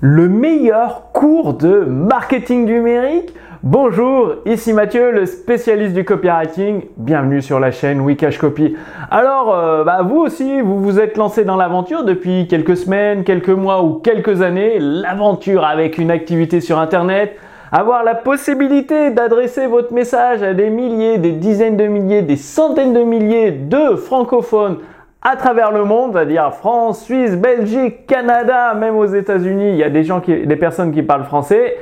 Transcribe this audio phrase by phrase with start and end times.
[0.00, 3.34] le meilleur cours de marketing numérique
[3.64, 6.82] Bonjour, ici Mathieu, le spécialiste du copywriting.
[6.96, 8.76] Bienvenue sur la chaîne Wikash Copy.
[9.10, 13.48] Alors, euh, bah, vous aussi, vous vous êtes lancé dans l'aventure depuis quelques semaines, quelques
[13.48, 14.78] mois ou quelques années.
[14.78, 17.36] L'aventure avec une activité sur Internet,
[17.72, 22.92] avoir la possibilité d'adresser votre message à des milliers, des dizaines de milliers, des centaines
[22.92, 24.76] de milliers de francophones
[25.22, 29.90] à travers le monde, c'est-à-dire France, Suisse, Belgique, Canada, même aux États-Unis, il y a
[29.90, 31.76] des gens qui, des personnes qui parlent français.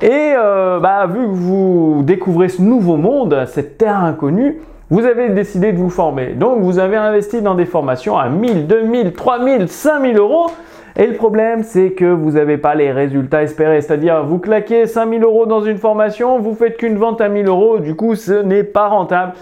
[0.00, 5.30] Et euh, bah, vu que vous découvrez ce nouveau monde, cette terre inconnue, vous avez
[5.30, 6.34] décidé de vous former.
[6.34, 10.50] Donc vous avez investi dans des formations à 1000, 2000, 3000, 5000 euros.
[10.96, 13.80] Et le problème, c'est que vous n'avez pas les résultats espérés.
[13.80, 17.78] C'est-à-dire, vous claquez 5000 euros dans une formation, vous faites qu'une vente à 1000 euros,
[17.78, 19.32] du coup, ce n'est pas rentable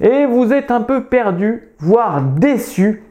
[0.00, 3.02] et vous êtes un peu perdu, voire déçu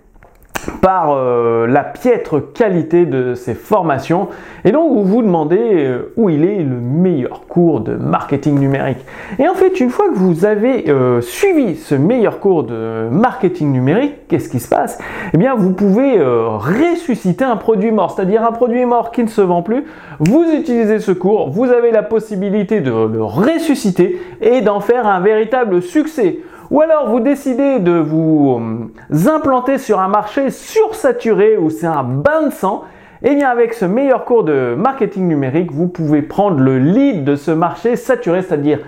[0.82, 4.30] par euh, la piètre qualité de ces formations
[4.66, 9.00] et donc vous vous demandez euh, où il est le meilleur cours de marketing numérique.
[9.40, 13.72] Et en fait, une fois que vous avez euh, suivi ce meilleur cours de marketing
[13.72, 14.98] numérique, qu'est-ce qui se passe?
[15.34, 19.42] Eh bien, vous pouvez ressusciter un produit mort, c'est-à-dire un produit mort qui ne se
[19.42, 19.86] vend plus.
[20.20, 25.20] Vous utilisez ce cours, vous avez la possibilité de le ressusciter et d'en faire un
[25.20, 26.40] véritable succès.
[26.74, 32.02] Ou alors vous décidez de vous euh, implanter sur un marché sursaturé où c'est un
[32.02, 32.86] bain de sang.
[33.22, 37.24] Et eh bien avec ce meilleur cours de marketing numérique, vous pouvez prendre le lead
[37.24, 38.80] de ce marché saturé, c'est-à-dire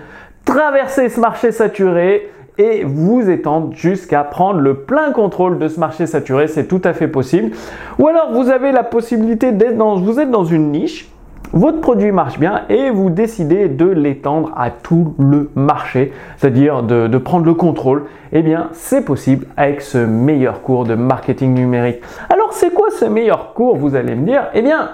[0.44, 6.06] traverser ce marché saturé et vous étendre jusqu'à prendre le plein contrôle de ce marché
[6.06, 7.52] saturé, c'est tout à fait possible.
[8.00, 11.08] Ou alors vous avez la possibilité d'être dans, vous êtes dans une niche
[11.52, 17.18] votre produit marche bien et vous décidez de l'étendre à tout le marché, c'est-à-dire de,
[17.18, 22.00] prendre le contrôle, eh bien c'est possible avec ce meilleur cours de marketing numérique.
[22.28, 24.48] Alors c'est quoi ce meilleur cours, vous allez me dire?
[24.54, 24.90] Eh bien,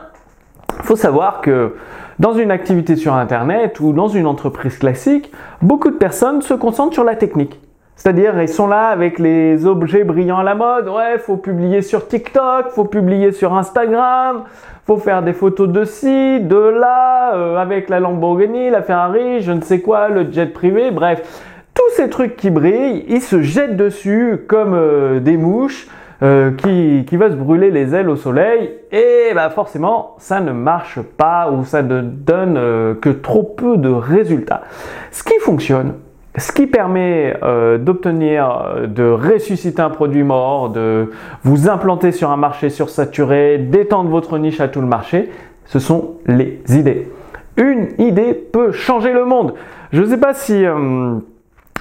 [0.79, 1.75] il faut savoir que
[2.19, 5.33] dans une activité sur Internet ou dans une entreprise classique,
[5.63, 7.59] beaucoup de personnes se concentrent sur la technique.
[7.97, 10.89] C'est-à-dire, ils sont là avec les objets brillants à la mode.
[10.89, 14.43] Ouais, faut publier sur TikTok, faut publier sur Instagram,
[14.85, 19.53] faut faire des photos de ci, de là, euh, avec la Lamborghini, la Ferrari, je
[19.53, 21.49] ne sais quoi, le jet privé, bref.
[21.75, 25.87] Tous ces trucs qui brillent, ils se jettent dessus comme euh, des mouches
[26.23, 28.73] euh, qui, qui se brûler les ailes au soleil.
[28.91, 32.55] Et bah forcément, ça ne marche pas ou ça ne donne
[33.01, 34.63] que trop peu de résultats.
[35.11, 35.95] Ce qui fonctionne,
[36.37, 41.11] ce qui permet euh, d'obtenir, euh, de ressusciter un produit mort, de
[41.43, 45.31] vous implanter sur un marché sursaturé, d'étendre votre niche à tout le marché,
[45.67, 47.11] ce sont les idées.
[47.57, 49.55] Une idée peut changer le monde.
[49.93, 51.17] Je ne sais pas si euh,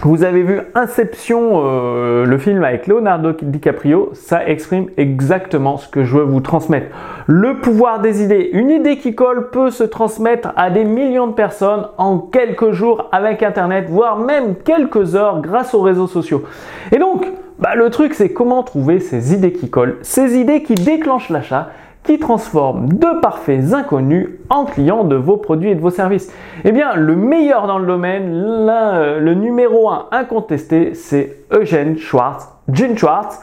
[0.03, 6.03] vous avez vu Inception, euh, le film avec Leonardo DiCaprio, ça exprime exactement ce que
[6.03, 6.87] je veux vous transmettre.
[7.27, 8.49] Le pouvoir des idées.
[8.53, 13.09] Une idée qui colle peut se transmettre à des millions de personnes en quelques jours
[13.11, 16.43] avec Internet, voire même quelques heures grâce aux réseaux sociaux.
[16.91, 17.27] Et donc,
[17.59, 21.69] bah, le truc, c'est comment trouver ces idées qui collent, ces idées qui déclenchent l'achat,
[22.03, 26.71] qui transforme de parfaits inconnus en clients de vos produits et de vos services Eh
[26.71, 32.97] bien, le meilleur dans le domaine, euh, le numéro un incontesté, c'est Eugene Schwartz, Gene
[32.97, 33.39] Schwartz,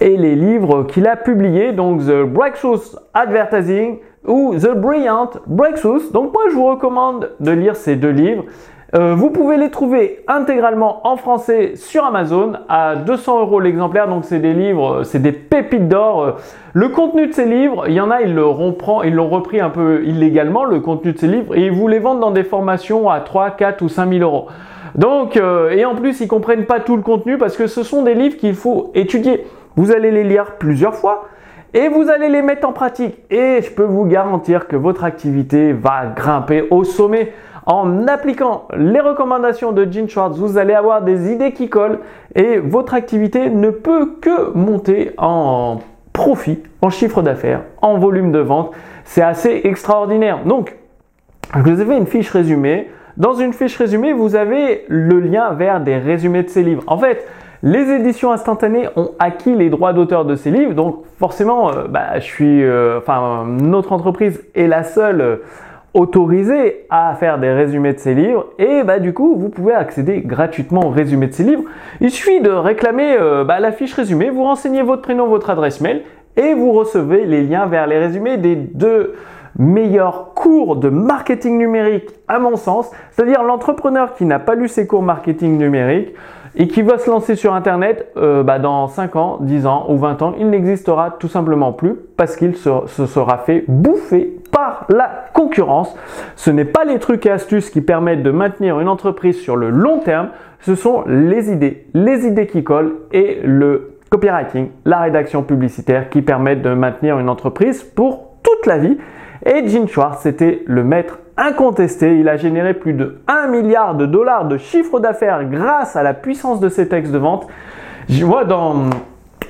[0.00, 2.80] et les livres qu'il a publiés, donc The Breakthrough
[3.12, 6.12] Advertising ou The Brilliant Breakthroughs.
[6.12, 8.44] Donc moi, je vous recommande de lire ces deux livres.
[8.94, 14.08] Euh, vous pouvez les trouver intégralement en français sur Amazon à 200 euros l'exemplaire.
[14.08, 16.38] Donc c'est des livres, c'est des pépites d'or.
[16.72, 20.02] Le contenu de ces livres, il y en a, ils ils l'ont repris un peu
[20.04, 23.20] illégalement le contenu de ces livres et ils vous les vendent dans des formations à
[23.20, 24.48] 3, 4 ou 5 000 euros.
[24.96, 28.02] Donc euh, et en plus ils comprennent pas tout le contenu parce que ce sont
[28.02, 29.46] des livres qu'il faut étudier.
[29.76, 31.26] Vous allez les lire plusieurs fois
[31.72, 33.16] et vous allez les mettre en pratique.
[33.30, 37.32] Et je peux vous garantir que votre activité va grimper au sommet.
[37.66, 42.00] En appliquant les recommandations de Gene Schwartz, vous allez avoir des idées qui collent
[42.34, 45.78] et votre activité ne peut que monter en
[46.12, 48.72] profit, en chiffre d'affaires, en volume de vente.
[49.04, 50.44] C'est assez extraordinaire.
[50.44, 50.76] Donc,
[51.54, 52.90] vous ai fait une fiche résumée.
[53.16, 56.84] Dans une fiche résumée, vous avez le lien vers des résumés de ces livres.
[56.86, 57.26] En fait,
[57.62, 62.18] les éditions instantanées ont acquis les droits d'auteur de ces livres, donc forcément, euh, bah,
[62.18, 65.36] je suis, euh, enfin, notre entreprise est la seule euh,
[65.94, 70.20] autorisé à faire des résumés de ces livres et bah du coup vous pouvez accéder
[70.20, 71.64] gratuitement au résumé de ces livres.
[72.00, 75.80] Il suffit de réclamer euh, bah, la fiche résumé, vous renseignez votre prénom, votre adresse
[75.80, 76.02] mail
[76.36, 79.14] et vous recevez les liens vers les résumés des deux
[79.58, 84.86] meilleurs cours de marketing numérique à mon sens, c'est-à-dire l'entrepreneur qui n'a pas lu ses
[84.86, 86.14] cours marketing numérique
[86.56, 89.98] et qui va se lancer sur Internet, euh, bah, dans 5 ans, 10 ans ou
[89.98, 95.10] 20 ans, il n'existera tout simplement plus parce qu'il se sera fait bouffer par la
[95.32, 95.94] concurrence.
[96.36, 99.70] Ce n'est pas les trucs et astuces qui permettent de maintenir une entreprise sur le
[99.70, 100.28] long terme,
[100.60, 106.20] ce sont les idées, les idées qui collent et le copywriting, la rédaction publicitaire qui
[106.20, 108.98] permettent de maintenir une entreprise pour toute la vie.
[109.46, 112.18] Et Gene Schwartz, c'était le maître incontesté.
[112.18, 116.12] Il a généré plus de 1 milliard de dollars de chiffre d'affaires grâce à la
[116.12, 117.46] puissance de ses textes de vente.
[118.24, 118.90] Vois dans,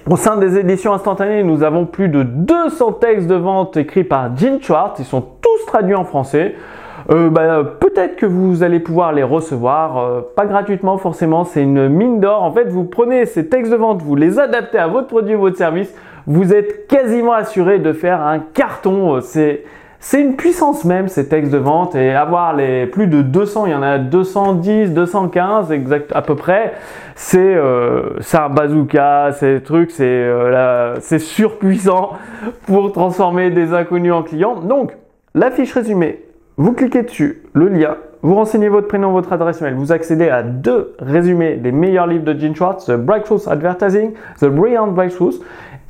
[0.08, 4.36] au sein des éditions instantanées, nous avons plus de 200 textes de vente écrits par
[4.36, 4.98] Gene Schwartz.
[4.98, 6.54] Ils sont tous traduits en français.
[7.10, 11.88] Euh, bah, peut-être que vous allez pouvoir les recevoir, euh, pas gratuitement forcément, c'est une
[11.88, 12.42] mine d'or.
[12.42, 15.40] En fait, vous prenez ces textes de vente, vous les adaptez à votre produit ou
[15.40, 15.92] votre service,
[16.26, 19.16] vous êtes quasiment assuré de faire un carton.
[19.16, 19.64] Euh, c'est
[20.02, 23.72] c'est une puissance même ces textes de vente et avoir les plus de 200, il
[23.72, 26.72] y en a 210, 215 exact à peu près.
[27.14, 32.12] C'est euh, un bazooka, c'est truc, c'est euh, surpuissant
[32.66, 34.60] pour transformer des inconnus en clients.
[34.60, 34.96] Donc
[35.34, 36.24] la fiche résumée,
[36.56, 40.42] vous cliquez dessus, le lien, vous renseignez votre prénom, votre adresse mail, vous accédez à
[40.42, 45.40] deux résumés des meilleurs livres de Gene Schwartz, The Breakthrough Advertising, The Brilliant Breakthroughs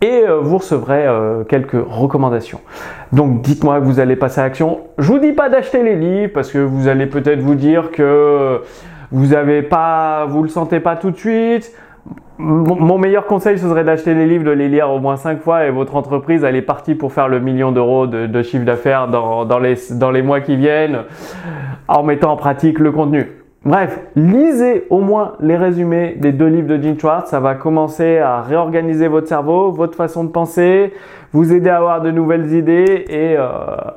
[0.01, 2.61] et euh, vous recevrez euh, quelques recommandations.
[3.13, 4.81] Donc dites-moi que vous allez passer à l'action.
[4.99, 8.63] Je vous dis pas d'acheter les livres parce que vous allez peut-être vous dire que
[9.11, 11.75] vous avez pas, vous le sentez pas tout de suite.
[12.39, 15.67] Mon meilleur conseil, ce serait d'acheter les livres, de les lire au moins 5 fois
[15.67, 19.59] et votre entreprise, elle est partie pour faire le million d'euros de, chiffre d'affaires dans,
[19.59, 21.01] les mois qui viennent
[21.87, 23.40] en mettant en pratique le contenu.
[23.65, 27.29] Bref, lisez au moins les résumés des deux livres de Gene Schwartz.
[27.29, 30.95] Ça va commencer à réorganiser votre cerveau, votre façon de penser,
[31.33, 33.49] vous aider à avoir de nouvelles idées et euh,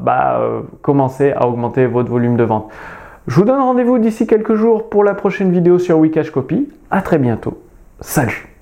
[0.01, 2.69] bah, euh, commencer à augmenter votre volume de vente.
[3.27, 6.67] Je vous donne rendez-vous d'ici quelques jours pour la prochaine vidéo sur Wikash Copy.
[6.91, 7.57] À très bientôt.
[8.01, 8.52] Salut